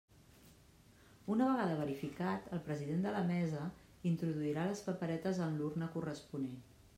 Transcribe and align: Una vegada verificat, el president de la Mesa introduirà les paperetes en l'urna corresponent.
Una 1.33 1.49
vegada 1.49 1.75
verificat, 1.81 2.47
el 2.57 2.63
president 2.69 3.05
de 3.07 3.11
la 3.17 3.21
Mesa 3.27 3.67
introduirà 4.13 4.65
les 4.71 4.83
paperetes 4.89 5.43
en 5.49 5.61
l'urna 5.61 5.93
corresponent. 5.99 6.59